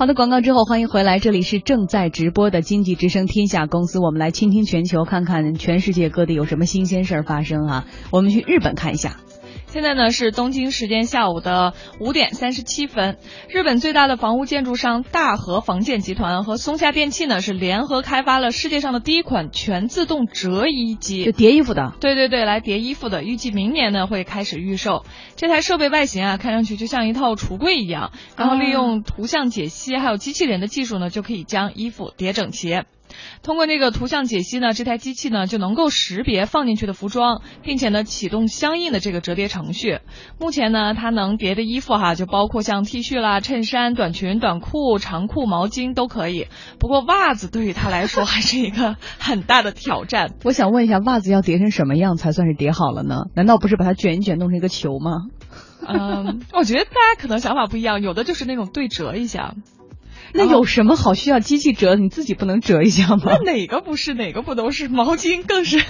[0.00, 7.86] 好的，广告之后欢迎回来，这里是正在直播的经济之声天下公司，我们来倾听全球，看看全世界各地有什么新鲜事儿发生啊！
[8.10, 9.18] 我们去日本看一下。
[9.72, 13.18] 现在呢是东京时间下午的五点三十七分。
[13.48, 21.94] 日本最大的房屋建筑商大和房建集团和松下电器呢是联合开发了世界上的第一款全自动折衣机，就叠衣服的。
[22.00, 25.04] 对对对，来叠衣服的，预计明年呢会开始预售。
[25.36, 32.82] 这台设备外形啊，看上去就像一套橱柜一样，然后利用图像解析还有机器人的技术呢，就可以将衣服叠整齐。
[33.42, 39.98] 通过这个图像解析呢，这台机器呢就能够识别放进去的服装，并且呢启动相应的这个折叠程序。
[40.38, 46.46] 目前呢，它能叠的衣服哈，就包括像 T 恤啦、衬衫、短裙、短裤、长裤、毛巾都可以。
[46.78, 50.34] 不过袜子对于它来说还是一个很大的挑战。
[50.44, 53.24] 我想问一下，袜子要叠成什么样才算是叠好了呢？
[53.34, 55.26] 难道不是把它卷一卷，弄成一个球吗？
[55.86, 59.54] 嗯，我觉得大家可能想法不一样，有的就是那种对折一下。
[60.32, 61.94] 那有什么好需要机器折？
[61.94, 63.36] 你自己不能折一下吗？
[63.44, 64.14] 那哪个不是？
[64.14, 64.88] 哪个不都是？
[64.88, 65.82] 毛巾更是。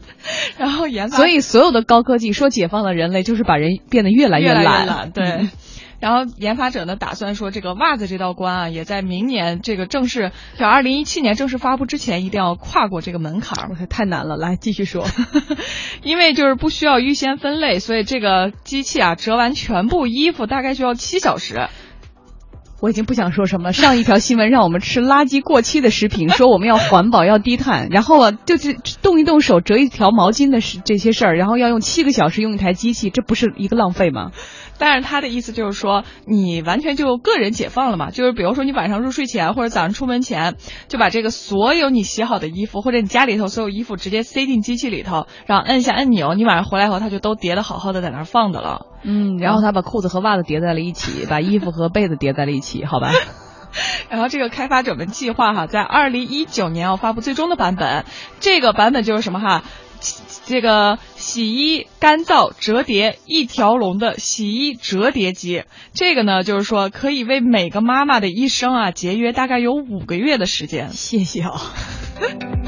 [0.58, 5.10] 然后研发，所以所有的高科技说解放了人类，就是把人变得越来越懒。
[5.10, 5.48] 对。
[6.00, 13.68] 然后研发者呢，打算说这个袜子这道关啊，也在明年这个正式，就二零一七年正式发布之前，一定要跨过这个门槛。
[13.70, 15.06] 我太难了，来继续说。
[16.02, 21.68] 因为就是不需要预先分类，所以这个机器啊，折完全部衣服大概需要七小时。
[22.82, 23.72] 我已经不想说什么了。
[23.72, 34.32] 上一条新闻让我们吃垃圾过期的食品，说我们要环保要低碳，然后啊就是动一动手折一条毛巾的事这些事儿，然后要用七个小时用一台机器，这不是一个浪费吗？
[34.78, 40.56] 但是他的意思就是说，你完全就个人解放了嘛，就是比如说你晚上入睡前或者早上出门前，
[40.88, 48.86] 就把这个所有你洗好的衣服或者你家里头所有衣服直接塞进机器里头，然后摁下按钮，你晚上回来以后它就都叠的好好的在那儿放着了。
[49.04, 53.12] 嗯，然后他把裤子和袜子叠在了一起，把衣服和被子叠在了一起，好吧。
[54.10, 58.04] 然后这个开发者们计划哈，在二零一九年要发布最终的版本，
[58.40, 59.62] 这个版本就是什么哈。
[60.44, 65.62] 这个洗衣干燥折叠一条龙的洗衣折叠机，
[65.94, 70.90] 这个呢，就是说可以为每个妈妈的一生啊节约大概有五个月的时间。
[70.90, 71.52] 谢谢啊。